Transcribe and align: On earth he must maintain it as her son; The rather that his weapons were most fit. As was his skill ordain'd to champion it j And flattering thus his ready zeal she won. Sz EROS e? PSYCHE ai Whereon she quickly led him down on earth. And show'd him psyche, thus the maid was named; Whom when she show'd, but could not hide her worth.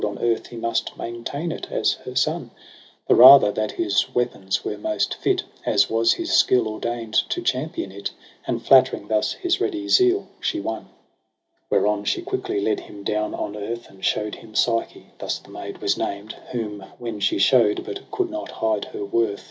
On 0.03 0.17
earth 0.17 0.47
he 0.47 0.55
must 0.55 0.97
maintain 0.97 1.51
it 1.51 1.67
as 1.69 1.93
her 2.05 2.15
son; 2.15 2.49
The 3.07 3.13
rather 3.13 3.51
that 3.51 3.73
his 3.73 4.07
weapons 4.15 4.65
were 4.65 4.75
most 4.75 5.13
fit. 5.13 5.43
As 5.63 5.91
was 5.91 6.13
his 6.13 6.31
skill 6.33 6.67
ordain'd 6.67 7.13
to 7.29 7.39
champion 7.43 7.91
it 7.91 8.05
j 8.05 8.13
And 8.47 8.65
flattering 8.65 9.07
thus 9.09 9.33
his 9.33 9.61
ready 9.61 9.87
zeal 9.87 10.27
she 10.39 10.59
won. 10.59 10.85
Sz 10.85 10.87
EROS 10.87 10.87
e? 10.87 10.87
PSYCHE 10.87 10.87
ai 10.87 11.65
Whereon 11.77 12.05
she 12.05 12.21
quickly 12.23 12.59
led 12.61 12.79
him 12.79 13.03
down 13.03 13.35
on 13.35 13.55
earth. 13.55 13.91
And 13.91 14.03
show'd 14.03 14.33
him 14.33 14.55
psyche, 14.55 15.11
thus 15.19 15.37
the 15.37 15.51
maid 15.51 15.77
was 15.77 15.99
named; 15.99 16.33
Whom 16.51 16.83
when 16.97 17.19
she 17.19 17.37
show'd, 17.37 17.83
but 17.85 18.09
could 18.09 18.31
not 18.31 18.49
hide 18.49 18.85
her 18.85 19.05
worth. 19.05 19.39